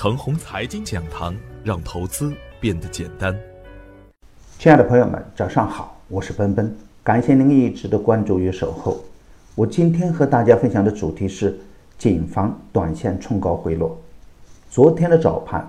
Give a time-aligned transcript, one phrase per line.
[0.00, 3.36] 程红财经讲堂，让投资变得简单。
[4.56, 9.02] 亲爱的朋友们，早上好，我是奔奔，感谢您一直的关注与守候。
[9.56, 11.58] 我今天和大家分享的主题是
[11.98, 14.00] 谨防短线冲高回落。
[14.70, 15.68] 昨天的早盘，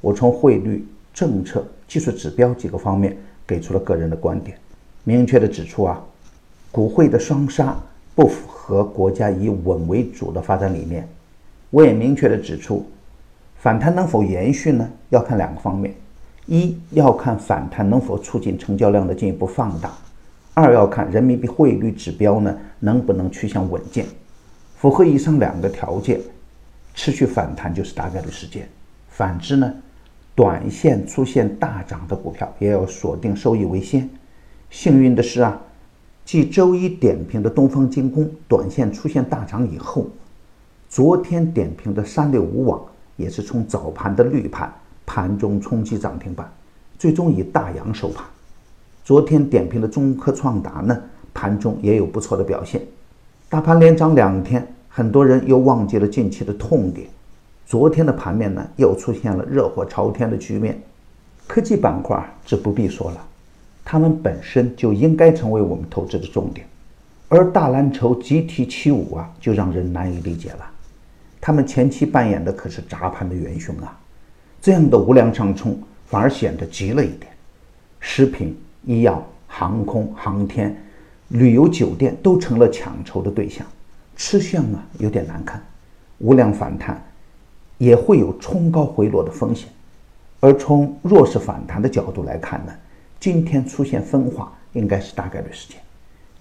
[0.00, 0.84] 我从汇率、
[1.14, 3.16] 政策、技术指标几个方面
[3.46, 4.58] 给出了个人的观点，
[5.04, 6.02] 明确的指出啊，
[6.72, 7.76] 股汇的双杀
[8.16, 11.08] 不符合国家以稳为主的发展理念。
[11.70, 12.84] 我也明确的指出。
[13.58, 14.88] 反弹能否延续呢？
[15.10, 15.92] 要看两个方面：
[16.46, 19.90] 一要看反弹能否促进成交量的进一步放大；
[20.54, 24.06] 二要看人民币汇率指标呢能不能趋向稳健。
[24.76, 26.20] 符合以上两个条件，
[26.94, 28.68] 持续反弹就是大概率事件。
[29.08, 29.74] 反之呢，
[30.36, 34.08] 短线出现大涨的股票也要锁定收益为先。
[34.70, 35.60] 幸运的是啊，
[36.24, 40.06] 继周一点评的东方精工短线出现大涨以后，
[40.88, 42.80] 昨天点评的三六五网。
[43.18, 44.72] 也是从早盘的绿盘，
[45.04, 46.50] 盘中冲击涨停板，
[46.98, 48.24] 最终以大阳收盘。
[49.04, 50.96] 昨天点评的中科创达呢，
[51.34, 52.80] 盘中也有不错的表现。
[53.48, 57.08] 大盘连涨两天，很多人又忘记了近期的痛点。
[57.66, 60.80] 昨天的盘面呢，又出现了热火朝天的局面。
[61.46, 63.26] 科技板块这不必说了，
[63.84, 66.66] 它们本身就应该成为我们投资的重点，
[67.28, 70.70] 而大蓝筹集体起舞啊，就让人难以理解了。
[71.48, 73.98] 他们前期扮演的可是砸盘的元凶啊，
[74.60, 77.32] 这样的无量上冲反而显得急了一点。
[78.00, 78.54] 食品、
[78.84, 80.76] 医药、航空航天、
[81.28, 83.66] 旅游酒店都成了抢筹的对象，
[84.14, 85.58] 吃相啊有点难看。
[86.18, 87.02] 无量反弹
[87.78, 89.70] 也会有冲高回落的风险，
[90.40, 92.72] 而从弱势反弹的角度来看呢，
[93.18, 95.78] 今天出现分化应该是大概率事件。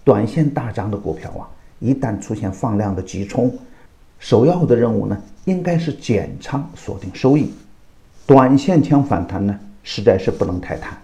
[0.03, 1.47] 短线大涨的股票啊，
[1.80, 3.58] 一旦出现放量的急冲。
[4.19, 7.51] 首要的任务呢，应该是减仓锁定收益。
[8.25, 10.97] 短线抢反弹呢，实在是不能太贪。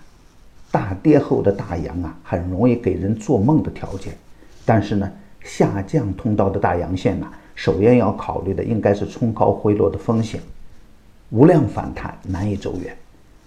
[0.72, 4.14] 大跌后的大阳啊，很容易给人做梦的条件。
[4.66, 10.42] 但是呢，下降通道的大阳线呢，首先要考虑的应该是冲高回落的风险。
[11.30, 12.96] 无量反弹难以走远。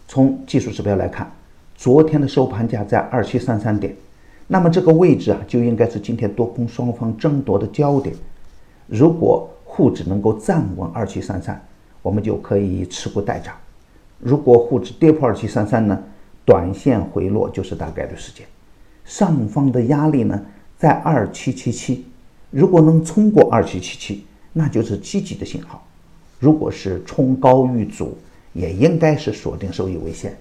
[0.08, 1.30] 从技术指标来看，
[1.74, 3.94] 昨天的收盘价在二七三三点，
[4.46, 8.14] 那么这个位置啊，就应该是今天多空双方争夺的焦点。
[8.86, 11.62] 如果沪指能够站稳二七三三，
[12.00, 13.54] 我们就可以持股待涨。
[14.18, 16.02] 如果沪指跌破二七三三呢，
[16.46, 18.46] 短线回落就是大概率事件。
[19.04, 20.42] 上方的压力呢
[20.78, 22.06] 在二七七七，
[22.50, 25.86] 如果能冲过二七七七，那就是积极的信号。
[26.40, 28.16] 如果是冲高遇阻，
[28.54, 30.34] 也应该是锁定收益为先。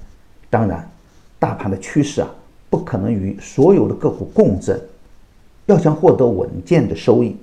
[0.50, 0.90] 当然，
[1.38, 2.30] 大盘的趋势啊，
[2.70, 4.82] 不可能与所有的个股共振，
[5.66, 7.36] 要想获得稳健的收益。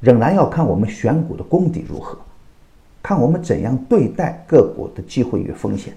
[0.00, 2.16] 仍然要看我们选股的功底如何，
[3.02, 5.96] 看我们怎样对待个股的机会与风险。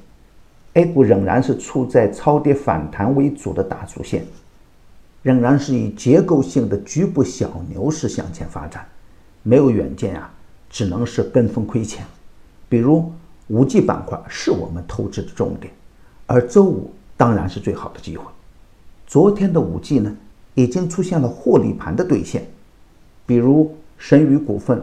[0.73, 4.25] A 股仍然是处在超跌反弹为主的大主线，
[5.21, 8.87] 仍然是以结构性的局部小牛市向前发展，
[9.43, 10.33] 没有远见啊，
[10.67, 12.03] 只能是跟风亏钱。
[12.67, 13.11] 比如
[13.49, 15.71] 五 G 板块是我们投资的重点，
[16.25, 18.25] 而周五当然是最好的机会。
[19.05, 20.15] 昨天的五 G 呢，
[20.55, 22.47] 已经出现了获利盘的兑现，
[23.27, 23.75] 比如。
[24.01, 24.81] 神宇股份、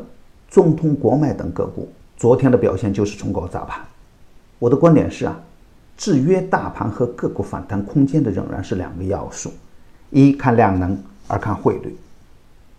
[0.48, 3.84] 中通国脉等个股昨天的表现就是冲高砸盘。
[4.60, 5.36] 我的观点是啊，
[5.96, 9.52] 制约大盘和个股反弹空间的仍然是两个要素：
[10.10, 10.96] 一看量能，
[11.26, 11.96] 二看汇率。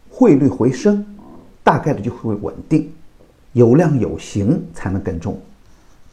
[0.10, 1.06] 汇率回升，
[1.62, 2.90] 大概率就会稳定，
[3.52, 5.38] 有量有形才能跟踪。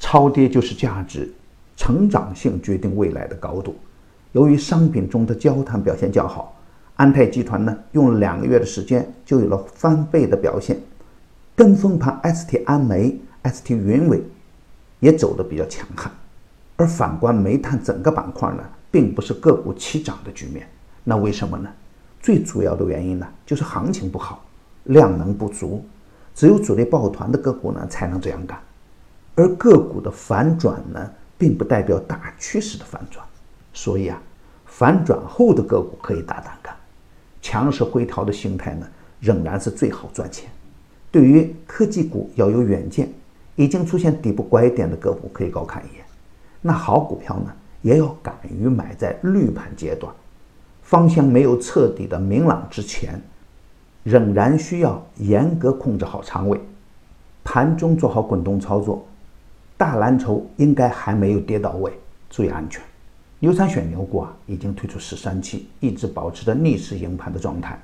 [0.00, 1.32] 超跌就是价值，
[1.76, 3.76] 成长性决定未来的高度。
[4.32, 6.52] 由于商品中的焦炭表现较好。
[6.96, 10.80] 安泰集团呢，用了两个月的时间就有了翻倍的表现，
[11.54, 14.22] 跟风盘 ST 安煤、ST 云伟
[15.00, 16.10] 也走得比较强悍，
[16.76, 20.66] 而反观煤炭整个板块呢，并不是个股齐涨的局面。
[21.04, 21.68] 那为什么呢？
[22.18, 24.42] 最主要的原因呢，就是行情不好，
[24.84, 25.84] 量能不足，
[26.34, 28.58] 只有主力抱团的个股呢才能这样干，
[29.34, 33.24] 而个股的反转呢，并不代表大趋势的反转，
[33.74, 34.20] 所以啊，
[34.64, 36.65] 反转后的个股可以大胆干。
[37.46, 38.84] 强势回调的形态呢，
[39.20, 40.50] 仍然是最好赚钱。
[41.12, 43.08] 对于科技股要有远见，
[43.54, 46.04] 已经出现底部拐点的个股可以高看一眼。
[46.60, 50.12] 那好股票呢，也要敢于买在绿盘阶段，
[50.82, 53.14] 方向没有彻底的明朗之前，
[54.02, 56.60] 仍然需要严格控制好仓位，
[57.44, 59.06] 盘中做好滚动操作。
[59.76, 61.92] 大蓝筹应该还没有跌到位，
[62.28, 62.82] 注意安全。
[63.38, 67.78] 牛产选牛股啊，已经推出十三期，一直保持着逆势赢盘的状态。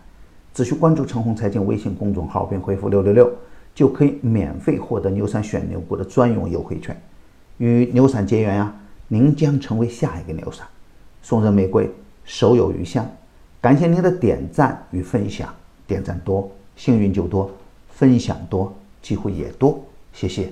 [0.55, 3.31] 只需关注“陈红财经”微信公众号并回复“六六六”，
[3.75, 6.99] 就可以免费获得牛散选牛股的专用优惠券。
[7.59, 8.75] 与牛散结缘啊，
[9.09, 10.67] 您将成为下一个牛散。
[11.23, 11.91] 送人玫瑰，
[12.25, 13.07] 手有余香。
[13.61, 15.55] 感谢您的点赞与分享，
[15.87, 17.51] 点赞多幸运就多，
[17.91, 19.83] 分享多机会也多。
[20.13, 20.51] 谢谢。